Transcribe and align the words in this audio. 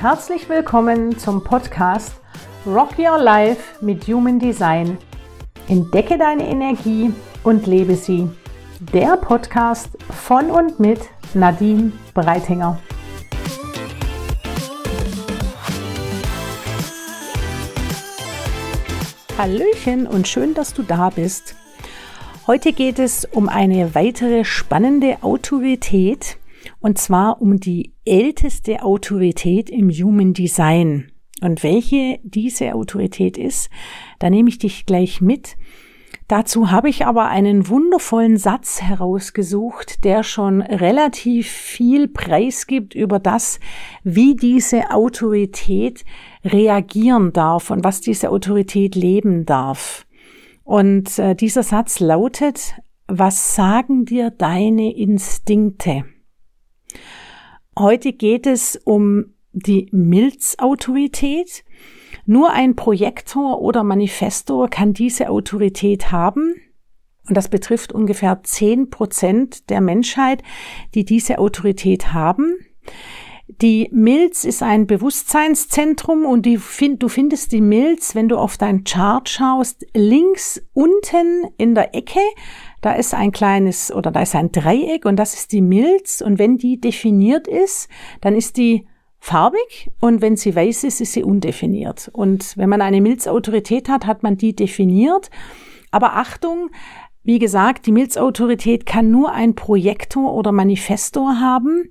Herzlich 0.00 0.48
willkommen 0.48 1.18
zum 1.18 1.42
Podcast 1.42 2.20
Rock 2.64 2.96
Your 3.00 3.18
Life 3.18 3.84
mit 3.84 4.06
Human 4.06 4.38
Design. 4.38 4.96
Entdecke 5.66 6.16
deine 6.16 6.46
Energie 6.46 7.12
und 7.42 7.66
lebe 7.66 7.96
sie. 7.96 8.30
Der 8.92 9.16
Podcast 9.16 9.88
von 10.08 10.52
und 10.52 10.78
mit 10.78 11.00
Nadine 11.34 11.90
Breitinger. 12.14 12.78
Hallöchen 19.36 20.06
und 20.06 20.28
schön, 20.28 20.54
dass 20.54 20.74
du 20.74 20.84
da 20.84 21.10
bist. 21.10 21.56
Heute 22.46 22.72
geht 22.72 23.00
es 23.00 23.24
um 23.24 23.48
eine 23.48 23.96
weitere 23.96 24.44
spannende 24.44 25.18
Autorität, 25.22 26.36
und 26.80 26.98
zwar 26.98 27.40
um 27.40 27.58
die 27.58 27.94
älteste 28.04 28.82
Autorität 28.82 29.70
im 29.70 29.90
Human 29.90 30.32
Design. 30.32 31.10
Und 31.40 31.62
welche 31.62 32.18
diese 32.22 32.74
Autorität 32.74 33.38
ist, 33.38 33.70
da 34.18 34.30
nehme 34.30 34.48
ich 34.48 34.58
dich 34.58 34.86
gleich 34.86 35.20
mit. 35.20 35.56
Dazu 36.26 36.70
habe 36.70 36.90
ich 36.90 37.06
aber 37.06 37.28
einen 37.28 37.68
wundervollen 37.68 38.36
Satz 38.36 38.82
herausgesucht, 38.82 40.04
der 40.04 40.22
schon 40.22 40.60
relativ 40.60 41.48
viel 41.48 42.06
preisgibt 42.06 42.94
über 42.94 43.18
das, 43.18 43.60
wie 44.04 44.36
diese 44.36 44.90
Autorität 44.90 46.04
reagieren 46.44 47.32
darf 47.32 47.70
und 47.70 47.82
was 47.82 48.02
diese 48.02 48.30
Autorität 48.30 48.94
leben 48.94 49.46
darf. 49.46 50.06
Und 50.64 51.18
äh, 51.18 51.34
dieser 51.34 51.62
Satz 51.62 51.98
lautet, 51.98 52.74
was 53.06 53.54
sagen 53.54 54.04
dir 54.04 54.30
deine 54.30 54.94
Instinkte? 54.94 56.04
Heute 57.78 58.12
geht 58.12 58.48
es 58.48 58.76
um 58.84 59.34
die 59.52 59.88
Milzautorität. 59.92 61.64
Nur 62.26 62.50
ein 62.50 62.74
Projektor 62.74 63.60
oder 63.60 63.84
Manifestor 63.84 64.68
kann 64.68 64.94
diese 64.94 65.30
Autorität 65.30 66.10
haben. 66.10 66.54
Und 67.28 67.36
das 67.36 67.48
betrifft 67.48 67.92
ungefähr 67.92 68.40
zehn 68.42 68.90
Prozent 68.90 69.70
der 69.70 69.80
Menschheit, 69.80 70.42
die 70.94 71.04
diese 71.04 71.38
Autorität 71.38 72.12
haben. 72.12 72.56
Die 73.46 73.88
Milz 73.92 74.44
ist 74.44 74.62
ein 74.62 74.86
Bewusstseinszentrum 74.86 76.26
und 76.26 76.46
die, 76.46 76.60
du 76.98 77.08
findest 77.08 77.52
die 77.52 77.60
Milz, 77.60 78.14
wenn 78.14 78.28
du 78.28 78.36
auf 78.36 78.58
dein 78.58 78.84
Chart 78.84 79.28
schaust, 79.28 79.86
links 79.94 80.60
unten 80.74 81.46
in 81.56 81.74
der 81.74 81.94
Ecke. 81.94 82.20
Da 82.80 82.92
ist 82.92 83.14
ein 83.14 83.32
kleines 83.32 83.92
oder 83.92 84.10
da 84.10 84.22
ist 84.22 84.34
ein 84.34 84.52
Dreieck 84.52 85.04
und 85.04 85.16
das 85.16 85.34
ist 85.34 85.52
die 85.52 85.62
Milz. 85.62 86.20
Und 86.20 86.38
wenn 86.38 86.58
die 86.58 86.80
definiert 86.80 87.48
ist, 87.48 87.88
dann 88.20 88.36
ist 88.36 88.56
die 88.56 88.86
farbig 89.20 89.90
und 90.00 90.22
wenn 90.22 90.36
sie 90.36 90.54
weiß 90.54 90.84
ist, 90.84 91.00
ist 91.00 91.12
sie 91.12 91.24
undefiniert. 91.24 92.08
Und 92.12 92.56
wenn 92.56 92.68
man 92.68 92.80
eine 92.80 93.00
Milzautorität 93.00 93.88
hat, 93.88 94.06
hat 94.06 94.22
man 94.22 94.36
die 94.36 94.54
definiert. 94.54 95.30
Aber 95.90 96.14
Achtung, 96.16 96.70
wie 97.24 97.38
gesagt, 97.38 97.86
die 97.86 97.92
Milzautorität 97.92 98.86
kann 98.86 99.10
nur 99.10 99.32
ein 99.32 99.54
Projektor 99.54 100.32
oder 100.32 100.52
Manifestor 100.52 101.40
haben. 101.40 101.90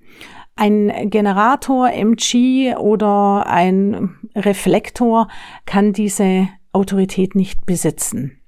Ein 0.56 1.10
Generator, 1.12 1.92
MG 1.92 2.76
oder 2.76 3.46
ein 3.46 4.18
Reflektor 4.36 5.28
kann 5.66 5.94
diese 5.94 6.48
Autorität 6.72 7.36
nicht 7.36 7.66
besitzen. 7.66 8.40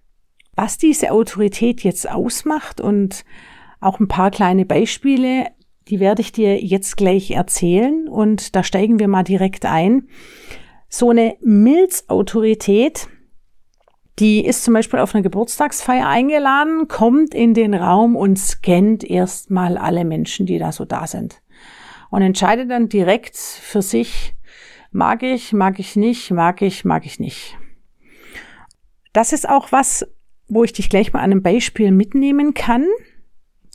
Was 0.62 0.78
diese 0.78 1.12
Autorität 1.12 1.86
jetzt 1.86 2.12
ausmacht 2.12 2.82
und 2.82 3.24
auch 3.80 4.02
ein 4.02 4.10
paar 4.10 4.30
kleine 4.30 4.66
Beispiele, 4.66 5.46
die 5.88 6.02
werde 6.02 6.22
ich 6.22 6.34
dir 6.34 6.62
jetzt 6.62 6.98
gleich 6.98 7.32
erzählen 7.32 8.10
und 8.10 8.58
da 8.58 8.64
steigen 8.66 9.00
wir 9.00 9.08
mal 9.08 9.24
direkt 9.24 9.66
ein. 9.66 10.10
So 10.90 11.12
eine 11.12 11.38
Milzautorität, 11.40 13.08
die 14.20 14.46
ist 14.46 14.66
zum 14.66 14.74
Beispiel 14.74 15.00
auf 15.00 15.16
einer 15.16 15.22
Geburtstagsfeier 15.22 16.10
eingeladen, 16.10 16.90
kommt 16.90 17.34
in 17.34 17.54
den 17.54 17.74
Raum 17.74 18.18
und 18.18 18.38
scannt 18.38 19.06
erstmal 19.06 19.78
alle 19.78 20.04
Menschen, 20.04 20.46
die 20.46 20.60
da 20.60 20.74
so 20.74 20.84
da 20.84 21.08
sind 21.08 21.42
und 22.10 22.22
entscheidet 22.22 22.70
dann 22.70 22.90
direkt 22.90 23.38
für 23.38 23.82
sich, 23.82 24.36
mag 24.92 25.24
ich, 25.24 25.54
mag 25.54 25.80
ich 25.80 25.96
nicht, 25.96 26.32
mag 26.32 26.62
ich, 26.62 26.84
mag 26.84 27.06
ich 27.06 27.18
nicht. 27.18 27.58
Das 29.14 29.32
ist 29.32 29.48
auch 29.48 29.72
was, 29.72 30.06
wo 30.50 30.64
ich 30.64 30.74
dich 30.74 30.90
gleich 30.90 31.14
mal 31.14 31.20
an 31.20 31.32
einem 31.32 31.44
Beispiel 31.44 31.92
mitnehmen 31.92 32.54
kann. 32.54 32.86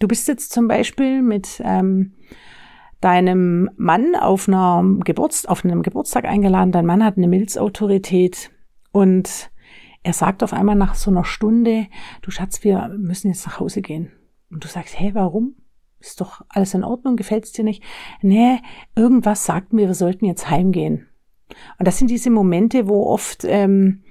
Du 0.01 0.09
bist 0.09 0.29
jetzt 0.29 0.53
zum 0.53 0.69
Beispiel 0.69 1.23
mit 1.23 1.63
ähm, 1.65 2.15
deinem 3.01 3.71
Mann 3.77 4.17
auf, 4.17 4.49
einer 4.49 4.85
Geburts 5.05 5.47
auf 5.47 5.65
einem 5.65 5.83
Geburtstag 5.83 6.25
eingeladen. 6.25 6.73
Dein 6.73 6.87
Mann 6.87 7.05
hat 7.05 7.17
eine 7.17 7.29
Milzautorität 7.29 8.51
und 8.93 9.51
er 10.03 10.13
sagt 10.13 10.43
auf 10.43 10.53
einmal 10.53 10.77
nach 10.77 10.95
so 10.95 11.11
einer 11.11 11.25
Stunde, 11.25 11.87
du 12.23 12.31
Schatz, 12.31 12.63
wir 12.65 12.89
müssen 12.99 13.29
jetzt 13.29 13.47
nach 13.47 13.61
Hause 13.61 13.81
gehen. 13.81 14.11
Und 14.51 14.63
du 14.65 14.69
sagst, 14.69 15.01
hä, 15.01 15.11
warum? 15.15 15.55
ist 16.07 16.21
doch 16.21 16.43
alles 16.49 16.75
in 16.75 16.85
Ordnung, 16.85 17.17
gefällt's 17.17 17.53
dir 17.53 17.65
nicht? 17.65 17.83
Nee, 18.21 18.59
irgendwas 18.95 19.45
sagt 19.45 19.73
mir, 19.73 19.87
wir 19.87 19.95
sollten 19.95 20.27
jetzt 20.27 20.51
heimgehen. 20.51 21.09
Und 21.79 21.87
das 21.87 21.99
sind 21.99 22.11
diese 22.11 22.31
Momente, 22.31 22.89
wo 22.89 23.07
oft, 23.07 23.45
ähm, 23.45 24.03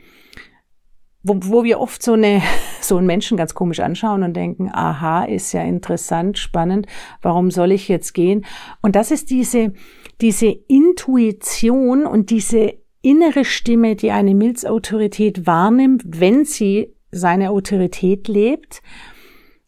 wo, 1.24 1.40
wo 1.42 1.64
wir 1.64 1.80
oft 1.80 2.04
so 2.04 2.14
eine, 2.14 2.42
so 2.82 2.98
einen 2.98 3.08
Menschen 3.08 3.38
ganz 3.38 3.54
komisch 3.54 3.80
anschauen 3.80 4.24
und 4.24 4.34
denken, 4.34 4.70
aha, 4.72 5.24
ist 5.24 5.54
ja 5.54 5.64
interessant, 5.64 6.38
spannend, 6.38 6.88
warum 7.22 7.50
soll 7.50 7.72
ich 7.72 7.88
jetzt 7.88 8.14
gehen? 8.14 8.46
Und 8.82 8.96
das 8.96 9.12
ist 9.12 9.30
diese, 9.30 9.74
diese 10.22 10.48
Intuition 10.48 12.06
und 12.06 12.30
diese 12.30 12.76
innere 13.02 13.44
Stimme, 13.44 13.96
die 13.96 14.12
eine 14.12 14.36
Milzautorität 14.36 15.46
wahrnimmt, 15.48 16.04
wenn 16.06 16.46
sie 16.46 16.94
seine 17.12 17.52
Autorität 17.52 18.28
lebt 18.28 18.82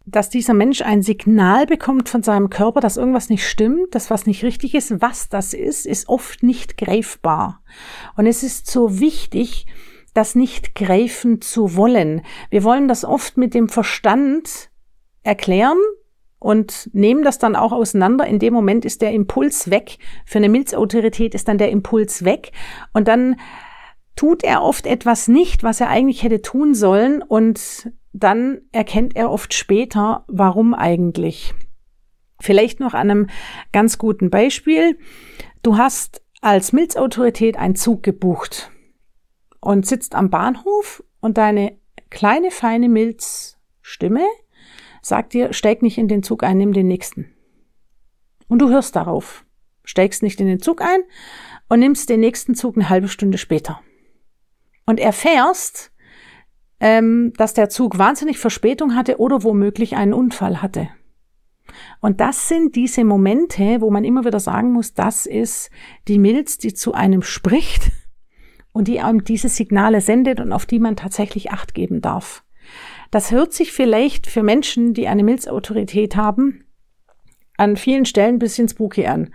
dass 0.05 0.29
dieser 0.29 0.53
Mensch 0.53 0.81
ein 0.81 1.01
Signal 1.01 1.65
bekommt 1.65 2.09
von 2.09 2.21
seinem 2.21 2.49
Körper, 2.49 2.79
dass 2.79 2.97
irgendwas 2.97 3.29
nicht 3.29 3.47
stimmt, 3.47 3.95
dass 3.95 4.11
was 4.11 4.27
nicht 4.27 4.43
richtig 4.43 4.75
ist. 4.75 5.01
Was 5.01 5.29
das 5.29 5.53
ist, 5.53 5.87
ist 5.87 6.07
oft 6.07 6.43
nicht 6.43 6.77
greifbar. 6.77 7.61
Und 8.15 8.27
es 8.27 8.43
ist 8.43 8.69
so 8.69 8.99
wichtig, 8.99 9.65
das 10.15 10.33
nicht 10.33 10.73
greifen 10.73 11.41
zu 11.41 11.75
wollen. 11.75 12.21
Wir 12.49 12.63
wollen 12.63 12.87
das 12.87 13.05
oft 13.05 13.37
mit 13.37 13.53
dem 13.53 13.69
Verstand 13.69 14.71
erklären 15.23 15.77
und 16.39 16.89
nehmen 16.93 17.23
das 17.23 17.37
dann 17.37 17.55
auch 17.55 17.73
auseinander. 17.73 18.25
In 18.25 18.39
dem 18.39 18.53
Moment 18.53 18.85
ist 18.85 19.01
der 19.01 19.11
Impuls 19.11 19.69
weg. 19.69 19.97
Für 20.25 20.37
eine 20.37 20.49
Milzautorität 20.49 21.35
ist 21.35 21.47
dann 21.47 21.57
der 21.57 21.69
Impuls 21.69 22.23
weg. 22.23 22.53
Und 22.93 23.09
dann 23.09 23.35
tut 24.15 24.43
er 24.43 24.63
oft 24.63 24.87
etwas 24.87 25.27
nicht, 25.27 25.63
was 25.63 25.81
er 25.81 25.89
eigentlich 25.89 26.23
hätte 26.23 26.41
tun 26.41 26.73
sollen 26.73 27.21
und 27.21 27.91
dann 28.13 28.61
erkennt 28.71 29.17
er 29.17 29.29
oft 29.29 29.53
später, 29.53 30.23
warum 30.29 30.73
eigentlich. 30.73 31.53
Vielleicht 32.39 32.79
noch 32.79 32.93
an 32.93 33.11
einem 33.11 33.27
ganz 33.73 33.97
guten 33.97 34.29
Beispiel. 34.29 34.97
Du 35.61 35.77
hast 35.77 36.21
als 36.39 36.71
Milzautorität 36.71 37.57
einen 37.57 37.75
Zug 37.75 38.03
gebucht 38.03 38.71
und 39.65 39.87
sitzt 39.87 40.13
am 40.13 40.29
Bahnhof 40.29 41.03
und 41.21 41.39
deine 41.39 41.77
kleine, 42.11 42.51
feine 42.51 42.87
Milzstimme 42.87 44.23
sagt 45.01 45.33
dir, 45.33 45.53
steig 45.53 45.81
nicht 45.81 45.97
in 45.97 46.07
den 46.07 46.21
Zug 46.21 46.43
ein, 46.43 46.59
nimm 46.59 46.71
den 46.71 46.87
nächsten. 46.87 47.33
Und 48.47 48.59
du 48.59 48.69
hörst 48.69 48.95
darauf, 48.95 49.43
steigst 49.83 50.21
nicht 50.21 50.39
in 50.39 50.45
den 50.45 50.61
Zug 50.61 50.81
ein 50.81 50.99
und 51.67 51.79
nimmst 51.79 52.09
den 52.09 52.19
nächsten 52.19 52.53
Zug 52.53 52.75
eine 52.75 52.89
halbe 52.89 53.07
Stunde 53.07 53.39
später. 53.39 53.81
Und 54.85 54.99
erfährst, 54.99 55.91
ähm, 56.79 57.33
dass 57.35 57.55
der 57.55 57.69
Zug 57.69 57.97
wahnsinnig 57.97 58.37
Verspätung 58.37 58.95
hatte 58.95 59.17
oder 59.17 59.41
womöglich 59.41 59.95
einen 59.95 60.13
Unfall 60.13 60.61
hatte. 60.61 60.89
Und 62.01 62.21
das 62.21 62.47
sind 62.47 62.75
diese 62.75 63.03
Momente, 63.03 63.81
wo 63.81 63.89
man 63.89 64.03
immer 64.03 64.25
wieder 64.25 64.39
sagen 64.39 64.73
muss, 64.73 64.93
das 64.93 65.25
ist 65.25 65.71
die 66.07 66.19
Milz, 66.19 66.59
die 66.59 66.75
zu 66.75 66.93
einem 66.93 67.23
spricht 67.23 67.91
und 68.75 68.89
die 68.89 68.99
einem 68.99 69.23
diese 69.23 69.47
Signale 69.47 70.01
sendet 70.01 70.41
und 70.41 70.51
auf 70.51 70.65
die 70.65 70.79
man 70.79 70.97
tatsächlich 70.97 71.49
Acht 71.49 71.73
geben 71.73 72.01
darf. 72.01 72.43
Das 73.09 73.31
hört 73.31 73.53
sich 73.53 73.71
vielleicht 73.71 74.27
für 74.27 74.43
Menschen, 74.43 74.93
die 74.93 75.07
eine 75.07 75.23
Milzautorität 75.23 76.17
haben, 76.17 76.65
an 77.55 77.77
vielen 77.77 78.03
Stellen 78.03 78.35
ein 78.35 78.39
bisschen 78.39 78.67
spooky 78.67 79.07
an, 79.07 79.33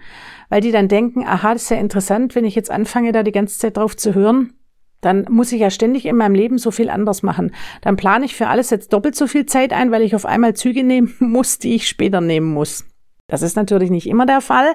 weil 0.51 0.61
die 0.61 0.73
dann 0.73 0.89
denken, 0.89 1.27
aha, 1.27 1.55
das 1.55 1.63
ist 1.63 1.71
ja 1.71 1.79
interessant, 1.79 2.35
wenn 2.35 2.45
ich 2.45 2.55
jetzt 2.55 2.71
anfange, 2.71 3.13
da 3.13 3.23
die 3.23 3.33
ganze 3.33 3.59
Zeit 3.59 3.79
drauf 3.79 3.97
zu 3.97 4.15
hören, 4.15 4.53
dann 5.01 5.25
muss 5.31 5.53
ich 5.53 5.61
ja 5.63 5.71
ständig 5.71 6.05
in 6.05 6.17
meinem 6.17 6.35
Leben 6.35 6.59
so 6.59 6.71
viel 6.71 6.91
anders 6.91 7.23
machen. 7.23 7.55
Dann 7.81 7.97
plane 7.97 8.27
ich 8.27 8.35
für 8.35 8.49
alles 8.49 8.69
jetzt 8.69 8.93
doppelt 8.93 9.17
so 9.17 9.27
viel 9.27 9.47
Zeit 9.47 9.73
ein, 9.73 9.91
weil 9.91 10.03
ich 10.03 10.15
auf 10.15 10.27
einmal 10.27 10.53
Züge 10.53 10.85
nehmen 10.85 11.15
muss, 11.19 11.59
die 11.59 11.77
ich 11.77 11.89
später 11.89 12.21
nehmen 12.21 12.53
muss. 12.53 12.85
Das 13.27 13.41
ist 13.41 13.57
natürlich 13.57 13.89
nicht 13.89 14.07
immer 14.07 14.27
der 14.27 14.43
Fall, 14.43 14.75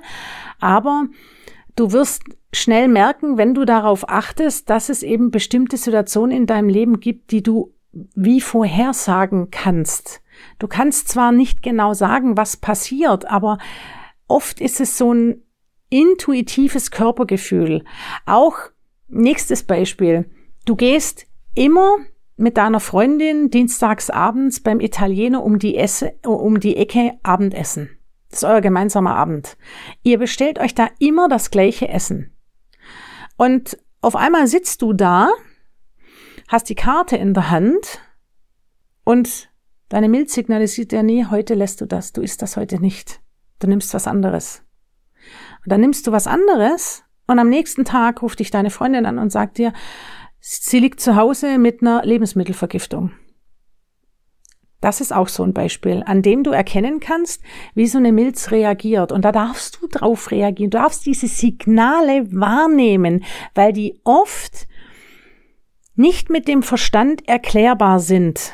aber 0.60 1.06
du 1.76 1.92
wirst 1.92 2.24
schnell 2.58 2.88
merken, 2.88 3.38
wenn 3.38 3.54
du 3.54 3.66
darauf 3.66 4.10
achtest, 4.10 4.70
dass 4.70 4.90
es 4.90 5.04
eben 5.04 5.32
bestimmte 5.32 5.78
Situationen 5.78 6.36
in 6.36 6.46
deinem 6.46 6.70
Leben 6.70 7.00
gibt, 7.00 7.32
die 7.32 7.44
du 7.44 7.74
wie 8.14 8.42
vorhersagen 8.42 9.52
kannst. 9.52 10.22
Du 10.60 10.68
kannst 10.68 11.08
zwar 11.08 11.32
nicht 11.32 11.64
genau 11.64 11.94
sagen, 11.94 12.38
was 12.38 12.58
passiert, 12.58 13.26
aber 13.26 13.58
oft 14.28 14.60
ist 14.60 14.82
es 14.82 14.98
so 14.98 15.14
ein 15.14 15.42
intuitives 15.90 16.92
Körpergefühl. 16.92 17.84
Auch 18.26 18.58
nächstes 19.08 19.64
Beispiel. 19.64 20.30
Du 20.66 20.76
gehst 20.76 21.26
immer 21.54 21.98
mit 22.38 22.58
deiner 22.58 22.80
Freundin 22.80 23.50
dienstags 23.50 24.10
abends 24.10 24.60
beim 24.60 24.82
Italiener 24.82 25.44
um 25.44 25.58
die, 25.58 25.78
Esse, 25.78 26.14
um 26.26 26.60
die 26.60 26.76
Ecke 26.76 27.14
Abendessen. 27.24 27.98
Das 28.30 28.40
ist 28.40 28.50
euer 28.50 28.62
gemeinsamer 28.62 29.16
Abend. 29.16 29.56
Ihr 30.04 30.18
bestellt 30.18 30.60
euch 30.60 30.76
da 30.76 30.90
immer 31.00 31.30
das 31.30 31.52
gleiche 31.52 31.88
Essen. 31.88 32.35
Und 33.38 33.78
auf 34.02 34.16
einmal 34.16 34.48
sitzt 34.48 34.82
du 34.82 34.94
da, 34.94 35.30
hast 36.48 36.70
die 36.70 36.76
Karte 36.76 37.18
in 37.18 37.34
der 37.34 37.50
Hand 37.50 38.00
und 39.04 39.50
deine 39.90 40.10
Milz 40.10 40.34
signalisiert 40.34 40.92
dir, 40.92 41.04
nee, 41.04 41.26
heute 41.30 41.54
lässt 41.54 41.82
du 41.82 41.86
das, 41.86 42.14
du 42.14 42.22
isst 42.22 42.42
das 42.42 42.58
heute 42.58 42.80
nicht. 42.80 43.22
Du 43.60 43.68
nimmst 43.68 43.94
was 43.94 44.08
anderes. 44.08 44.64
Und 45.64 45.72
dann 45.72 45.82
nimmst 45.82 46.06
du 46.08 46.12
was 46.12 46.28
anderes 46.28 47.04
und 47.28 47.40
am 47.40 47.50
nächsten 47.50 47.86
Tag 47.86 48.22
ruft 48.22 48.40
dich 48.40 48.52
deine 48.52 48.70
Freundin 48.70 49.06
an 49.06 49.18
und 49.18 49.32
sagt 49.32 49.58
dir, 49.58 49.74
sie 50.40 50.80
liegt 50.80 51.00
zu 51.00 51.16
Hause 51.16 51.58
mit 51.58 51.82
einer 51.82 52.04
Lebensmittelvergiftung. 52.06 53.12
Das 54.86 55.02
ist 55.02 55.12
auch 55.12 55.30
so 55.30 55.42
ein 55.42 55.52
Beispiel, 55.52 56.04
an 56.06 56.22
dem 56.22 56.44
du 56.44 56.52
erkennen 56.52 57.00
kannst, 57.00 57.42
wie 57.74 57.88
so 57.88 57.98
eine 57.98 58.12
Milz 58.12 58.52
reagiert. 58.52 59.12
Und 59.12 59.26
da 59.26 59.32
darfst 59.32 59.80
du 59.82 59.88
drauf 59.88 60.30
reagieren. 60.30 60.70
Du 60.70 60.78
darfst 60.78 61.08
diese 61.08 61.28
Signale 61.28 62.32
wahrnehmen, 62.32 63.24
weil 63.56 63.74
die 63.74 64.00
oft 64.04 64.68
nicht 65.96 66.30
mit 66.30 66.48
dem 66.48 66.62
Verstand 66.62 67.28
erklärbar 67.28 68.00
sind. 68.00 68.54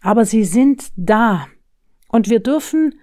Aber 0.00 0.24
sie 0.24 0.44
sind 0.44 0.86
da. 0.96 1.46
Und 2.08 2.30
wir 2.30 2.40
dürfen 2.40 2.94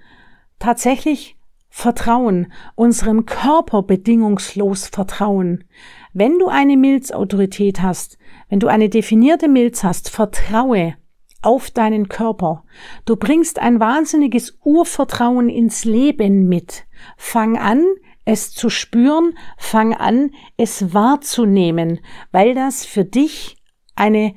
tatsächlich 0.58 1.38
vertrauen, 1.70 2.52
unserem 2.74 3.28
Körper 3.28 3.84
bedingungslos 3.84 4.88
vertrauen. 4.88 5.64
Wenn 6.12 6.40
du 6.40 6.48
eine 6.48 6.76
Milzautorität 6.76 7.84
hast, 7.84 8.18
wenn 8.50 8.60
du 8.60 8.66
eine 8.66 8.90
definierte 8.90 9.48
Milz 9.48 9.84
hast, 9.84 10.10
vertraue 10.10 10.96
auf 11.42 11.72
deinen 11.72 12.08
Körper. 12.08 12.64
Du 13.06 13.16
bringst 13.16 13.60
ein 13.60 13.80
wahnsinniges 13.80 14.58
Urvertrauen 14.64 15.50
ins 15.50 15.86
Leben 15.86 16.48
mit. 16.48 16.86
Fang 17.18 17.58
an, 17.58 17.86
es 18.26 18.52
zu 18.52 18.70
spüren, 18.70 19.34
fang 19.58 19.94
an, 19.94 20.32
es 20.58 20.94
wahrzunehmen, 20.94 22.00
weil 22.32 22.54
das 22.54 22.86
für 22.86 23.04
dich 23.06 23.58
eine, 23.96 24.36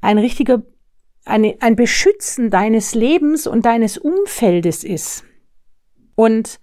ein 0.00 0.18
richtiger, 0.18 0.62
eine, 1.24 1.56
ein 1.60 1.76
Beschützen 1.76 2.50
deines 2.50 2.94
Lebens 2.94 3.46
und 3.46 3.66
deines 3.66 3.98
Umfeldes 3.98 4.84
ist. 4.84 5.24
Und 6.14 6.60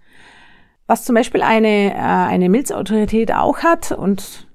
was 0.88 1.06
zum 1.06 1.16
Beispiel 1.16 1.42
eine, 1.42 1.94
äh, 1.94 1.98
eine 1.98 2.50
Milzautorität 2.50 3.34
auch 3.34 3.60
hat 3.60 3.92
und 3.92 4.48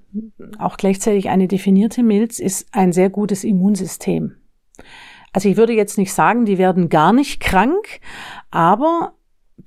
auch 0.57 0.77
gleichzeitig 0.77 1.29
eine 1.29 1.47
definierte 1.47 2.01
Milz, 2.03 2.39
ist 2.39 2.67
ein 2.71 2.91
sehr 2.91 3.09
gutes 3.09 3.43
Immunsystem. 3.43 4.35
Also 5.33 5.49
ich 5.49 5.57
würde 5.57 5.73
jetzt 5.73 5.97
nicht 5.97 6.13
sagen, 6.13 6.45
die 6.45 6.57
werden 6.57 6.89
gar 6.89 7.13
nicht 7.13 7.39
krank, 7.39 7.99
aber 8.51 9.13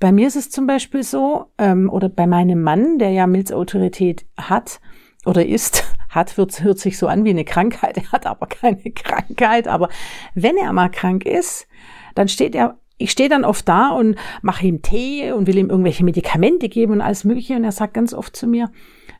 bei 0.00 0.12
mir 0.12 0.26
ist 0.26 0.36
es 0.36 0.50
zum 0.50 0.66
Beispiel 0.66 1.02
so, 1.02 1.46
ähm, 1.58 1.88
oder 1.90 2.08
bei 2.08 2.26
meinem 2.26 2.62
Mann, 2.62 2.98
der 2.98 3.10
ja 3.10 3.26
Milzautorität 3.26 4.26
hat 4.36 4.80
oder 5.24 5.46
ist, 5.46 5.84
hat, 6.08 6.36
wird, 6.36 6.62
hört 6.62 6.78
sich 6.78 6.98
so 6.98 7.06
an 7.06 7.24
wie 7.24 7.30
eine 7.30 7.44
Krankheit, 7.44 7.96
er 8.02 8.12
hat 8.12 8.26
aber 8.26 8.46
keine 8.46 8.90
Krankheit, 8.90 9.68
aber 9.68 9.88
wenn 10.34 10.56
er 10.56 10.72
mal 10.72 10.90
krank 10.90 11.24
ist, 11.24 11.66
dann 12.14 12.28
steht 12.28 12.54
er 12.54 12.78
ich 13.02 13.10
stehe 13.10 13.28
dann 13.28 13.44
oft 13.44 13.68
da 13.68 13.88
und 13.88 14.16
mache 14.42 14.66
ihm 14.66 14.80
Tee 14.80 15.32
und 15.32 15.48
will 15.48 15.58
ihm 15.58 15.70
irgendwelche 15.70 16.04
Medikamente 16.04 16.68
geben 16.68 16.92
und 16.92 17.00
alles 17.00 17.24
Mögliche. 17.24 17.56
Und 17.56 17.64
er 17.64 17.72
sagt 17.72 17.94
ganz 17.94 18.14
oft 18.14 18.36
zu 18.36 18.46
mir, 18.46 18.70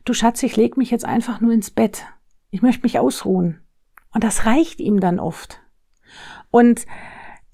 du 0.05 0.13
Schatz, 0.13 0.41
ich 0.41 0.55
leg 0.55 0.77
mich 0.77 0.89
jetzt 0.89 1.03
einfach 1.03 1.41
nur 1.41 1.51
ins 1.51 1.69
Bett. 1.69 2.05
Ich 2.49 2.61
möchte 2.61 2.83
mich 2.83 2.97
ausruhen. 2.97 3.59
Und 4.13 4.23
das 4.23 4.45
reicht 4.45 4.79
ihm 4.79 5.01
dann 5.01 5.19
oft. 5.19 5.59
Und 6.53 6.85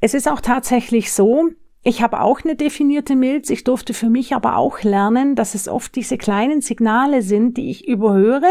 es 0.01 0.13
ist 0.13 0.29
auch 0.29 0.41
tatsächlich 0.41 1.13
so, 1.13 1.51
ich 1.83 2.01
habe 2.01 2.19
auch 2.19 2.41
eine 2.43 2.57
definierte 2.57 3.15
Milz. 3.15 3.49
Ich 3.49 3.63
durfte 3.63 3.93
für 3.93 4.09
mich 4.09 4.35
aber 4.35 4.57
auch 4.57 4.83
lernen, 4.83 5.35
dass 5.35 5.55
es 5.55 5.69
oft 5.69 5.95
diese 5.95 6.17
kleinen 6.17 6.59
Signale 6.59 7.21
sind, 7.21 7.55
die 7.55 7.71
ich 7.71 7.87
überhöre. 7.87 8.49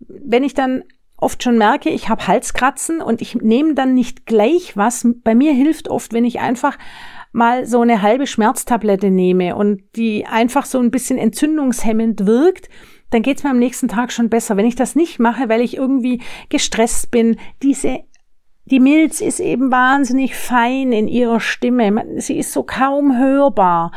Wenn 0.00 0.42
ich 0.42 0.54
dann 0.54 0.82
oft 1.16 1.44
schon 1.44 1.56
merke, 1.56 1.88
ich 1.88 2.08
habe 2.08 2.26
Halskratzen 2.26 3.00
und 3.00 3.22
ich 3.22 3.36
nehme 3.36 3.74
dann 3.74 3.94
nicht 3.94 4.26
gleich 4.26 4.76
was. 4.76 5.06
Bei 5.22 5.36
mir 5.36 5.52
hilft 5.52 5.88
oft, 5.88 6.12
wenn 6.12 6.24
ich 6.24 6.40
einfach 6.40 6.76
mal 7.30 7.64
so 7.64 7.80
eine 7.80 8.02
halbe 8.02 8.26
Schmerztablette 8.26 9.12
nehme 9.12 9.54
und 9.54 9.82
die 9.94 10.26
einfach 10.26 10.66
so 10.66 10.80
ein 10.80 10.90
bisschen 10.90 11.16
entzündungshemmend 11.16 12.26
wirkt, 12.26 12.68
dann 13.10 13.22
geht's 13.22 13.44
mir 13.44 13.50
am 13.50 13.60
nächsten 13.60 13.86
Tag 13.86 14.10
schon 14.10 14.30
besser. 14.30 14.56
Wenn 14.56 14.66
ich 14.66 14.74
das 14.74 14.96
nicht 14.96 15.20
mache, 15.20 15.48
weil 15.48 15.60
ich 15.60 15.76
irgendwie 15.76 16.22
gestresst 16.48 17.12
bin, 17.12 17.36
diese 17.62 18.00
die 18.64 18.80
Milz 18.80 19.20
ist 19.20 19.40
eben 19.40 19.70
wahnsinnig 19.70 20.34
fein 20.34 20.92
in 20.92 21.08
ihrer 21.08 21.40
Stimme. 21.40 22.20
Sie 22.20 22.38
ist 22.38 22.52
so 22.52 22.62
kaum 22.62 23.18
hörbar. 23.18 23.92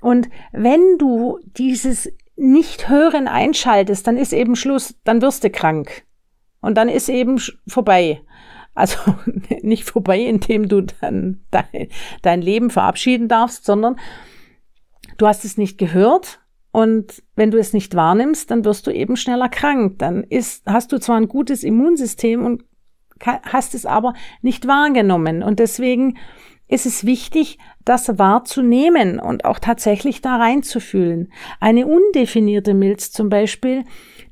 Und 0.00 0.28
wenn 0.52 0.98
du 0.98 1.38
dieses 1.44 2.12
Nicht-Hören 2.36 3.26
einschaltest, 3.26 4.06
dann 4.06 4.16
ist 4.16 4.32
eben 4.32 4.56
Schluss, 4.56 4.94
dann 5.04 5.22
wirst 5.22 5.44
du 5.44 5.50
krank. 5.50 6.04
Und 6.60 6.76
dann 6.76 6.88
ist 6.88 7.08
eben 7.08 7.40
vorbei. 7.66 8.20
Also 8.74 8.98
nicht 9.62 9.88
vorbei, 9.88 10.20
indem 10.20 10.68
du 10.68 10.82
dann 10.82 11.40
dein, 11.50 11.88
dein 12.22 12.42
Leben 12.42 12.70
verabschieden 12.70 13.28
darfst, 13.28 13.64
sondern 13.64 13.96
du 15.16 15.26
hast 15.26 15.44
es 15.44 15.56
nicht 15.56 15.78
gehört 15.78 16.40
und 16.70 17.22
wenn 17.34 17.50
du 17.50 17.58
es 17.58 17.72
nicht 17.72 17.94
wahrnimmst, 17.94 18.50
dann 18.50 18.64
wirst 18.64 18.86
du 18.86 18.92
eben 18.92 19.16
schneller 19.16 19.48
krank. 19.48 19.98
Dann 19.98 20.22
ist, 20.22 20.64
hast 20.66 20.92
du 20.92 20.98
zwar 20.98 21.16
ein 21.16 21.28
gutes 21.28 21.64
Immunsystem 21.64 22.44
und 22.44 22.64
hast 23.20 23.74
es 23.74 23.86
aber 23.86 24.14
nicht 24.42 24.66
wahrgenommen. 24.66 25.42
Und 25.42 25.58
deswegen 25.58 26.18
ist 26.68 26.86
es 26.86 27.06
wichtig, 27.06 27.58
das 27.84 28.18
wahrzunehmen 28.18 29.18
und 29.18 29.44
auch 29.46 29.58
tatsächlich 29.58 30.20
da 30.20 30.36
reinzufühlen. 30.36 31.32
Eine 31.60 31.86
undefinierte 31.86 32.74
Milz 32.74 33.10
zum 33.10 33.30
Beispiel, 33.30 33.84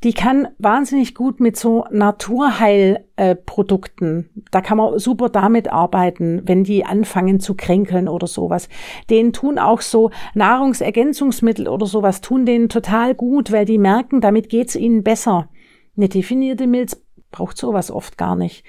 die 0.04 0.12
kann 0.12 0.48
wahnsinnig 0.58 1.14
gut 1.14 1.40
mit 1.40 1.56
so 1.56 1.86
Naturheilprodukten, 1.90 4.28
da 4.50 4.60
kann 4.60 4.76
man 4.76 4.98
super 4.98 5.30
damit 5.30 5.72
arbeiten, 5.72 6.42
wenn 6.44 6.64
die 6.64 6.84
anfangen 6.84 7.40
zu 7.40 7.54
kränkeln 7.54 8.08
oder 8.08 8.26
sowas. 8.26 8.68
Denen 9.08 9.32
tun 9.32 9.58
auch 9.58 9.80
so 9.80 10.10
Nahrungsergänzungsmittel 10.34 11.66
oder 11.66 11.86
sowas, 11.86 12.20
tun 12.20 12.44
denen 12.44 12.68
total 12.68 13.14
gut, 13.14 13.50
weil 13.50 13.64
die 13.64 13.78
merken, 13.78 14.20
damit 14.20 14.50
geht's 14.50 14.76
ihnen 14.76 15.02
besser. 15.02 15.48
Eine 15.96 16.10
definierte 16.10 16.66
Milz 16.66 17.05
braucht 17.36 17.58
sowas 17.58 17.90
oft 17.90 18.16
gar 18.16 18.34
nicht. 18.34 18.64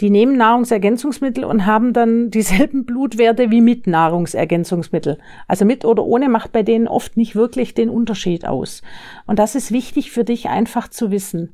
Die 0.00 0.10
nehmen 0.10 0.36
Nahrungsergänzungsmittel 0.36 1.44
und 1.44 1.66
haben 1.66 1.92
dann 1.92 2.30
dieselben 2.30 2.86
Blutwerte 2.86 3.50
wie 3.50 3.60
mit 3.60 3.86
Nahrungsergänzungsmittel. 3.86 5.18
Also 5.48 5.64
mit 5.64 5.84
oder 5.84 6.04
ohne 6.04 6.28
macht 6.28 6.52
bei 6.52 6.62
denen 6.62 6.88
oft 6.88 7.16
nicht 7.16 7.34
wirklich 7.34 7.74
den 7.74 7.90
Unterschied 7.90 8.46
aus. 8.46 8.82
Und 9.26 9.38
das 9.38 9.54
ist 9.56 9.72
wichtig 9.72 10.10
für 10.10 10.24
dich 10.24 10.48
einfach 10.48 10.88
zu 10.88 11.10
wissen. 11.10 11.52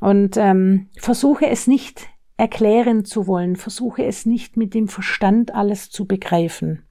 Und 0.00 0.36
ähm, 0.36 0.88
versuche 0.96 1.46
es 1.46 1.66
nicht 1.66 2.06
erklären 2.36 3.04
zu 3.04 3.26
wollen, 3.26 3.56
versuche 3.56 4.04
es 4.04 4.24
nicht 4.24 4.56
mit 4.56 4.72
dem 4.72 4.86
Verstand 4.86 5.52
alles 5.52 5.90
zu 5.90 6.06
begreifen. 6.06 6.84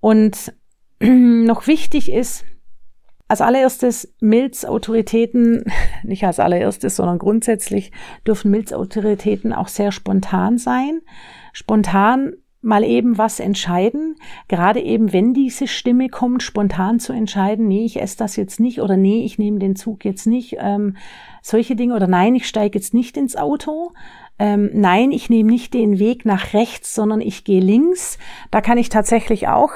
Und 0.00 0.54
noch 1.00 1.66
wichtig 1.66 2.10
ist, 2.10 2.46
als 3.34 3.40
allererstes 3.40 4.14
Milzautoritäten, 4.20 5.64
nicht 6.04 6.24
als 6.24 6.38
allererstes, 6.38 6.94
sondern 6.94 7.18
grundsätzlich 7.18 7.90
dürfen 8.24 8.52
Milzautoritäten 8.52 9.52
auch 9.52 9.66
sehr 9.66 9.90
spontan 9.90 10.56
sein. 10.56 11.00
Spontan 11.52 12.34
mal 12.60 12.84
eben 12.84 13.18
was 13.18 13.40
entscheiden, 13.40 14.14
gerade 14.46 14.80
eben 14.80 15.12
wenn 15.12 15.34
diese 15.34 15.66
Stimme 15.66 16.08
kommt, 16.08 16.44
spontan 16.44 17.00
zu 17.00 17.12
entscheiden, 17.12 17.66
nee, 17.66 17.84
ich 17.84 18.00
esse 18.00 18.16
das 18.16 18.36
jetzt 18.36 18.60
nicht 18.60 18.80
oder 18.80 18.96
nee, 18.96 19.24
ich 19.24 19.36
nehme 19.36 19.58
den 19.58 19.76
Zug 19.76 20.04
jetzt 20.04 20.26
nicht, 20.26 20.56
ähm, 20.60 20.96
solche 21.42 21.76
Dinge 21.76 21.94
oder 21.94 22.06
nein, 22.06 22.36
ich 22.36 22.46
steige 22.46 22.78
jetzt 22.78 22.94
nicht 22.94 23.18
ins 23.18 23.36
Auto, 23.36 23.92
ähm, 24.38 24.70
nein, 24.72 25.12
ich 25.12 25.28
nehme 25.28 25.50
nicht 25.50 25.74
den 25.74 25.98
Weg 25.98 26.24
nach 26.24 26.54
rechts, 26.54 26.94
sondern 26.94 27.20
ich 27.20 27.44
gehe 27.44 27.60
links. 27.60 28.18
Da 28.50 28.60
kann 28.60 28.78
ich 28.78 28.88
tatsächlich 28.88 29.46
auch 29.46 29.72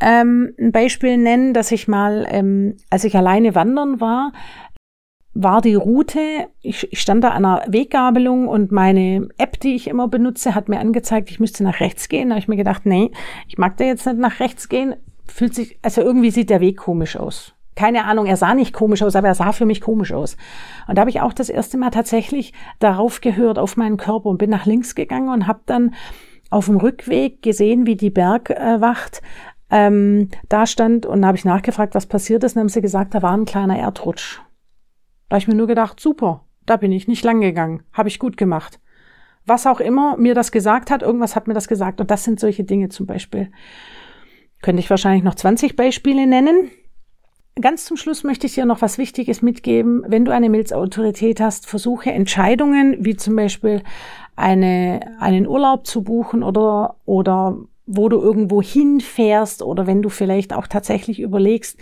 ähm, 0.00 0.54
ein 0.58 0.72
Beispiel 0.72 1.16
nennen, 1.16 1.54
dass 1.54 1.72
ich 1.72 1.88
mal, 1.88 2.26
ähm, 2.28 2.76
als 2.90 3.04
ich 3.04 3.16
alleine 3.16 3.54
wandern 3.54 4.00
war, 4.00 4.32
war 5.34 5.60
die 5.60 5.74
Route, 5.74 6.20
ich, 6.62 6.92
ich 6.92 7.00
stand 7.00 7.24
da 7.24 7.30
an 7.30 7.44
einer 7.44 7.64
Weggabelung 7.66 8.46
und 8.46 8.70
meine 8.70 9.28
App, 9.36 9.58
die 9.58 9.74
ich 9.74 9.88
immer 9.88 10.06
benutze, 10.06 10.54
hat 10.54 10.68
mir 10.68 10.78
angezeigt, 10.78 11.30
ich 11.30 11.40
müsste 11.40 11.64
nach 11.64 11.80
rechts 11.80 12.08
gehen. 12.08 12.28
Da 12.28 12.36
habe 12.36 12.40
ich 12.40 12.48
mir 12.48 12.56
gedacht, 12.56 12.86
nee, 12.86 13.10
ich 13.48 13.58
mag 13.58 13.76
da 13.76 13.84
jetzt 13.84 14.06
nicht 14.06 14.18
nach 14.18 14.38
rechts 14.38 14.68
gehen. 14.68 14.94
Fühlt 15.26 15.54
sich, 15.54 15.78
also 15.82 16.02
irgendwie 16.02 16.30
sieht 16.30 16.50
der 16.50 16.60
Weg 16.60 16.76
komisch 16.76 17.16
aus. 17.16 17.54
Keine 17.74 18.04
Ahnung, 18.04 18.26
er 18.26 18.36
sah 18.36 18.54
nicht 18.54 18.72
komisch 18.72 19.02
aus, 19.02 19.16
aber 19.16 19.26
er 19.26 19.34
sah 19.34 19.50
für 19.50 19.66
mich 19.66 19.80
komisch 19.80 20.12
aus. 20.12 20.36
Und 20.86 20.96
da 20.96 21.00
habe 21.00 21.10
ich 21.10 21.20
auch 21.20 21.32
das 21.32 21.48
erste 21.48 21.76
Mal 21.76 21.90
tatsächlich 21.90 22.52
darauf 22.78 23.20
gehört, 23.20 23.58
auf 23.58 23.76
meinen 23.76 23.96
Körper 23.96 24.26
und 24.26 24.38
bin 24.38 24.50
nach 24.50 24.66
links 24.66 24.94
gegangen 24.94 25.30
und 25.30 25.48
habe 25.48 25.62
dann 25.66 25.94
auf 26.50 26.66
dem 26.66 26.76
Rückweg 26.76 27.42
gesehen, 27.42 27.84
wie 27.86 27.96
die 27.96 28.10
Bergwacht 28.10 29.22
ähm, 29.74 30.28
da 30.48 30.66
stand 30.66 31.04
und 31.04 31.26
habe 31.26 31.36
ich 31.36 31.44
nachgefragt, 31.44 31.96
was 31.96 32.06
passiert 32.06 32.44
ist, 32.44 32.54
und 32.54 32.60
haben 32.60 32.68
sie 32.68 32.80
gesagt, 32.80 33.12
da 33.12 33.22
war 33.22 33.36
ein 33.36 33.44
kleiner 33.44 33.76
Erdrutsch. 33.76 34.38
Da 35.28 35.34
habe 35.34 35.38
ich 35.40 35.48
mir 35.48 35.56
nur 35.56 35.66
gedacht, 35.66 35.98
super, 35.98 36.44
da 36.64 36.76
bin 36.76 36.92
ich 36.92 37.08
nicht 37.08 37.24
lang 37.24 37.40
gegangen, 37.40 37.82
habe 37.92 38.08
ich 38.08 38.20
gut 38.20 38.36
gemacht. 38.36 38.78
Was 39.46 39.66
auch 39.66 39.80
immer 39.80 40.16
mir 40.16 40.36
das 40.36 40.52
gesagt 40.52 40.92
hat, 40.92 41.02
irgendwas 41.02 41.34
hat 41.34 41.48
mir 41.48 41.54
das 41.54 41.66
gesagt 41.66 42.00
und 42.00 42.12
das 42.12 42.22
sind 42.22 42.38
solche 42.38 42.62
Dinge 42.62 42.88
zum 42.88 43.06
Beispiel. 43.06 43.50
Könnte 44.62 44.78
ich 44.78 44.90
wahrscheinlich 44.90 45.24
noch 45.24 45.34
20 45.34 45.74
Beispiele 45.74 46.28
nennen. 46.28 46.70
Ganz 47.60 47.84
zum 47.84 47.96
Schluss 47.96 48.22
möchte 48.22 48.46
ich 48.46 48.54
dir 48.54 48.66
noch 48.66 48.80
was 48.80 48.96
Wichtiges 48.96 49.42
mitgeben. 49.42 50.04
Wenn 50.06 50.24
du 50.24 50.32
eine 50.32 50.50
Milzautorität 50.50 51.40
hast, 51.40 51.66
versuche 51.66 52.12
Entscheidungen, 52.12 53.04
wie 53.04 53.16
zum 53.16 53.34
Beispiel 53.34 53.82
eine, 54.36 55.16
einen 55.18 55.48
Urlaub 55.48 55.84
zu 55.84 56.04
buchen 56.04 56.44
oder, 56.44 56.96
oder 57.04 57.58
wo 57.86 58.08
du 58.08 58.20
irgendwo 58.20 58.62
hinfährst 58.62 59.62
oder 59.62 59.86
wenn 59.86 60.02
du 60.02 60.08
vielleicht 60.08 60.52
auch 60.52 60.66
tatsächlich 60.66 61.20
überlegst, 61.20 61.78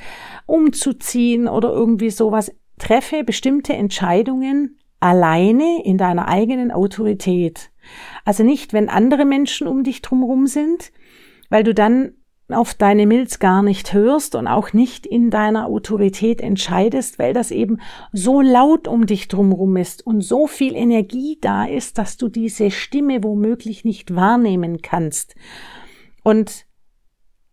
umzuziehen 0.47 1.49
oder 1.49 1.71
irgendwie 1.71 2.11
sowas, 2.11 2.53
treffe 2.79 3.23
bestimmte 3.25 3.75
Entscheidungen 3.75 4.79
alleine 4.99 5.85
in 5.85 5.99
deiner 5.99 6.29
eigenen 6.29 6.71
Autorität. 6.71 7.71
Also 8.25 8.45
nicht, 8.45 8.73
wenn 8.73 8.89
andere 8.89 9.25
Menschen 9.25 9.67
um 9.67 9.85
dich 9.85 10.03
drumherum 10.03 10.47
sind, 10.47 10.93
weil 11.51 11.65
du 11.65 11.75
dann 11.75 12.15
auf 12.49 12.75
deine 12.75 13.07
Milz 13.07 13.39
gar 13.39 13.63
nicht 13.63 13.93
hörst 13.93 14.35
und 14.35 14.47
auch 14.47 14.73
nicht 14.73 15.07
in 15.07 15.31
deiner 15.31 15.67
Autorität 15.67 16.41
entscheidest, 16.41 17.19
weil 17.19 17.33
das 17.33 17.51
eben 17.51 17.79
so 18.13 18.41
laut 18.41 18.89
um 18.89 19.07
dich 19.07 19.29
drumherum 19.29 19.77
ist 19.77 20.07
und 20.07 20.21
so 20.21 20.47
viel 20.47 20.75
Energie 20.75 21.39
da 21.41 21.65
ist, 21.65 21.99
dass 21.99 22.17
du 22.17 22.29
diese 22.29 22.71
Stimme 22.71 23.23
womöglich 23.23 23.85
nicht 23.85 24.15
wahrnehmen 24.15 24.83
kannst. 24.83 25.35
Und 26.23 26.67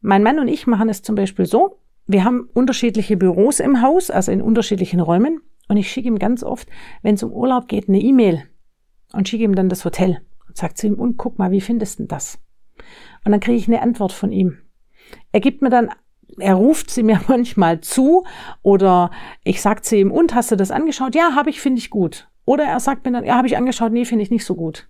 mein 0.02 0.24
Mann 0.24 0.40
und 0.40 0.48
ich 0.48 0.68
machen 0.68 0.90
es 0.90 1.02
zum 1.02 1.16
Beispiel 1.16 1.46
so, 1.46 1.80
wir 2.08 2.24
haben 2.24 2.50
unterschiedliche 2.54 3.18
Büros 3.18 3.60
im 3.60 3.82
Haus, 3.82 4.10
also 4.10 4.32
in 4.32 4.42
unterschiedlichen 4.42 5.00
Räumen, 5.00 5.42
und 5.68 5.78
ich 5.78 5.92
schicke 5.92 6.08
ihm 6.08 6.18
ganz 6.18 6.44
oft, 6.44 6.68
wenn 7.04 7.16
es 7.16 7.24
um 7.24 7.32
Urlaub 7.32 7.68
geht, 7.68 7.88
eine 7.88 8.00
E-Mail 8.00 8.44
und 9.14 9.30
schicke 9.30 9.44
ihm 9.44 9.56
dann 9.56 9.70
das 9.70 9.86
Hotel 9.86 10.20
und 10.48 10.58
sage 10.58 10.74
zu 10.74 10.88
ihm, 10.88 10.96
und 10.96 11.18
guck 11.18 11.38
mal, 11.38 11.52
wie 11.52 11.62
findest 11.62 12.00
du 12.00 12.06
das? 12.06 12.40
Und 13.24 13.32
dann 13.32 13.40
kriege 13.40 13.58
ich 13.58 13.68
eine 13.68 13.82
Antwort 13.82 14.12
von 14.12 14.32
ihm. 14.32 14.58
Er 15.32 15.40
gibt 15.40 15.62
mir 15.62 15.70
dann, 15.70 15.92
er 16.40 16.56
ruft 16.56 16.90
sie 16.90 17.04
mir 17.04 17.22
manchmal 17.28 17.82
zu 17.82 18.26
oder 18.64 19.12
ich 19.44 19.62
sag 19.62 19.86
zu 19.86 19.96
ihm, 19.96 20.12
und 20.12 20.34
hast 20.34 20.52
du 20.52 20.56
das 20.56 20.72
angeschaut? 20.72 21.14
Ja, 21.14 21.36
habe 21.36 21.52
ich, 21.52 21.62
finde 21.62 21.80
ich 21.80 21.92
gut. 21.92 22.28
Oder 22.46 22.64
er 22.64 22.80
sagt 22.80 23.06
mir 23.06 23.12
dann, 23.12 23.26
ja, 23.26 23.36
habe 23.36 23.48
ich 23.48 23.58
angeschaut, 23.58 23.92
nee, 23.92 24.06
finde 24.06 24.24
ich 24.24 24.32
nicht 24.32 24.46
so 24.46 24.56
gut. 24.56 24.90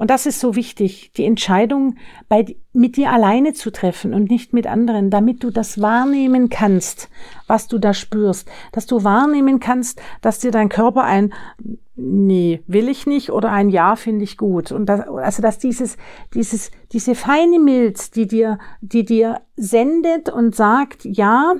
Und 0.00 0.08
das 0.08 0.24
ist 0.24 0.40
so 0.40 0.56
wichtig, 0.56 1.12
die 1.18 1.26
Entscheidung 1.26 1.96
bei, 2.26 2.56
mit 2.72 2.96
dir 2.96 3.12
alleine 3.12 3.52
zu 3.52 3.70
treffen 3.70 4.14
und 4.14 4.30
nicht 4.30 4.54
mit 4.54 4.66
anderen, 4.66 5.10
damit 5.10 5.44
du 5.44 5.50
das 5.50 5.78
wahrnehmen 5.82 6.48
kannst, 6.48 7.10
was 7.46 7.68
du 7.68 7.78
da 7.78 7.92
spürst, 7.92 8.50
dass 8.72 8.86
du 8.86 9.04
wahrnehmen 9.04 9.60
kannst, 9.60 10.00
dass 10.22 10.38
dir 10.38 10.52
dein 10.52 10.70
Körper 10.70 11.04
ein 11.04 11.34
nee, 11.96 12.62
will 12.66 12.88
ich 12.88 13.06
nicht 13.06 13.30
oder 13.30 13.52
ein 13.52 13.68
Ja 13.68 13.94
finde 13.94 14.24
ich 14.24 14.38
gut. 14.38 14.72
Und 14.72 14.86
das, 14.86 15.00
also 15.06 15.42
dass 15.42 15.58
dieses, 15.58 15.98
dieses, 16.32 16.70
diese 16.92 17.14
feine 17.14 17.58
Milz, 17.58 18.10
die 18.10 18.26
dir, 18.26 18.58
die 18.80 19.04
dir 19.04 19.42
sendet 19.56 20.30
und 20.30 20.56
sagt, 20.56 21.04
ja, 21.04 21.56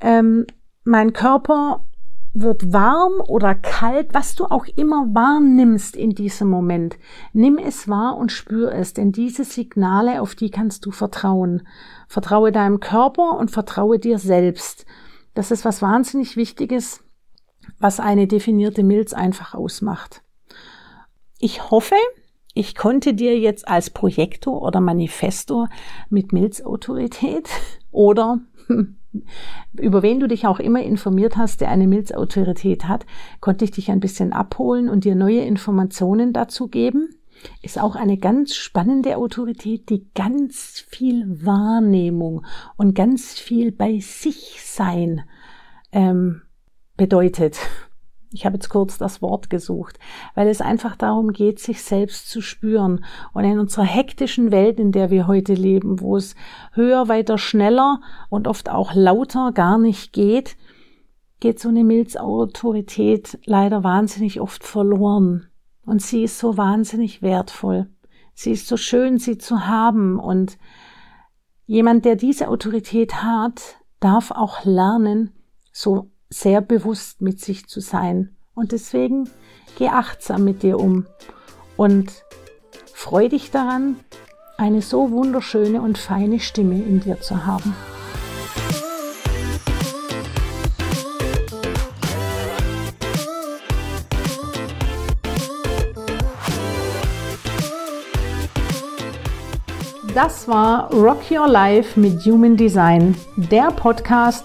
ähm, 0.00 0.46
mein 0.84 1.12
Körper 1.12 1.84
wird 2.32 2.72
warm 2.72 3.20
oder 3.26 3.54
kalt, 3.54 4.14
was 4.14 4.34
du 4.36 4.44
auch 4.44 4.66
immer 4.76 5.06
wahrnimmst 5.12 5.96
in 5.96 6.10
diesem 6.10 6.48
Moment. 6.48 6.96
Nimm 7.32 7.58
es 7.58 7.88
wahr 7.88 8.16
und 8.16 8.30
spür 8.30 8.72
es, 8.72 8.92
denn 8.92 9.12
diese 9.12 9.44
Signale, 9.44 10.22
auf 10.22 10.34
die 10.34 10.50
kannst 10.50 10.86
du 10.86 10.92
vertrauen. 10.92 11.66
Vertraue 12.08 12.52
deinem 12.52 12.78
Körper 12.78 13.36
und 13.36 13.50
vertraue 13.50 13.98
dir 13.98 14.18
selbst. 14.18 14.86
Das 15.34 15.50
ist 15.50 15.64
was 15.64 15.82
wahnsinnig 15.82 16.36
Wichtiges, 16.36 17.02
was 17.78 17.98
eine 17.98 18.26
definierte 18.26 18.84
Milz 18.84 19.12
einfach 19.12 19.54
ausmacht. 19.54 20.22
Ich 21.38 21.70
hoffe, 21.70 21.96
ich 22.54 22.74
konnte 22.74 23.14
dir 23.14 23.38
jetzt 23.38 23.66
als 23.66 23.90
Projektor 23.90 24.62
oder 24.62 24.80
Manifestor 24.80 25.68
mit 26.08 26.32
Milzautorität 26.32 27.48
oder 27.90 28.40
über 29.78 30.02
wen 30.02 30.20
du 30.20 30.28
dich 30.28 30.46
auch 30.46 30.60
immer 30.60 30.82
informiert 30.82 31.36
hast, 31.36 31.60
der 31.60 31.70
eine 31.70 31.86
Milzautorität 31.86 32.86
hat, 32.88 33.06
konnte 33.40 33.64
ich 33.64 33.70
dich 33.70 33.90
ein 33.90 34.00
bisschen 34.00 34.32
abholen 34.32 34.88
und 34.88 35.04
dir 35.04 35.14
neue 35.14 35.40
Informationen 35.40 36.32
dazu 36.32 36.68
geben. 36.68 37.10
Ist 37.62 37.80
auch 37.80 37.96
eine 37.96 38.18
ganz 38.18 38.54
spannende 38.54 39.16
Autorität, 39.16 39.88
die 39.88 40.10
ganz 40.14 40.84
viel 40.88 41.44
Wahrnehmung 41.44 42.44
und 42.76 42.94
ganz 42.94 43.38
viel 43.38 43.72
bei 43.72 43.98
sich 44.00 44.58
sein 44.62 45.22
ähm, 45.92 46.42
bedeutet. 46.96 47.58
Ich 48.32 48.46
habe 48.46 48.54
jetzt 48.54 48.68
kurz 48.68 48.96
das 48.96 49.22
Wort 49.22 49.50
gesucht, 49.50 49.98
weil 50.36 50.46
es 50.46 50.60
einfach 50.60 50.94
darum 50.94 51.32
geht, 51.32 51.58
sich 51.58 51.82
selbst 51.82 52.30
zu 52.30 52.40
spüren. 52.40 53.04
Und 53.32 53.44
in 53.44 53.58
unserer 53.58 53.84
hektischen 53.84 54.52
Welt, 54.52 54.78
in 54.78 54.92
der 54.92 55.10
wir 55.10 55.26
heute 55.26 55.54
leben, 55.54 56.00
wo 56.00 56.16
es 56.16 56.36
höher, 56.72 57.08
weiter, 57.08 57.38
schneller 57.38 58.00
und 58.28 58.46
oft 58.46 58.70
auch 58.70 58.94
lauter 58.94 59.50
gar 59.52 59.78
nicht 59.78 60.12
geht, 60.12 60.56
geht 61.40 61.58
so 61.58 61.70
eine 61.70 61.82
Milzautorität 61.82 63.38
leider 63.46 63.82
wahnsinnig 63.82 64.40
oft 64.40 64.62
verloren. 64.62 65.46
Und 65.84 66.00
sie 66.00 66.22
ist 66.22 66.38
so 66.38 66.56
wahnsinnig 66.56 67.22
wertvoll. 67.22 67.90
Sie 68.34 68.52
ist 68.52 68.68
so 68.68 68.76
schön, 68.76 69.18
sie 69.18 69.38
zu 69.38 69.66
haben. 69.66 70.20
Und 70.20 70.56
jemand, 71.66 72.04
der 72.04 72.14
diese 72.14 72.48
Autorität 72.48 73.22
hat, 73.24 73.76
darf 73.98 74.30
auch 74.30 74.64
lernen, 74.64 75.32
so 75.72 76.09
sehr 76.30 76.60
bewusst 76.60 77.20
mit 77.20 77.40
sich 77.40 77.66
zu 77.66 77.80
sein. 77.80 78.36
Und 78.54 78.72
deswegen 78.72 79.28
geh 79.76 79.88
achtsam 79.88 80.44
mit 80.44 80.62
dir 80.62 80.78
um 80.78 81.06
und 81.76 82.24
freu 82.94 83.28
dich 83.28 83.50
daran, 83.50 83.96
eine 84.56 84.82
so 84.82 85.10
wunderschöne 85.10 85.80
und 85.82 85.98
feine 85.98 86.38
Stimme 86.38 86.76
in 86.76 87.00
dir 87.00 87.20
zu 87.20 87.46
haben. 87.46 87.74
Das 100.14 100.48
war 100.48 100.92
Rock 100.92 101.30
Your 101.30 101.48
Life 101.48 101.98
mit 101.98 102.20
Human 102.26 102.56
Design, 102.56 103.16
der 103.36 103.70
Podcast 103.70 104.44